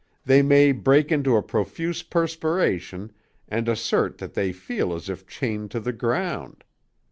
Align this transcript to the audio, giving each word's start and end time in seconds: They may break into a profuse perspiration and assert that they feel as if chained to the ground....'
They 0.25 0.41
may 0.41 0.71
break 0.71 1.11
into 1.11 1.35
a 1.37 1.43
profuse 1.43 2.01
perspiration 2.01 3.11
and 3.47 3.69
assert 3.69 4.17
that 4.17 4.33
they 4.33 4.51
feel 4.51 4.95
as 4.95 5.09
if 5.11 5.27
chained 5.27 5.69
to 5.73 5.79
the 5.79 5.93
ground....' 5.93 6.63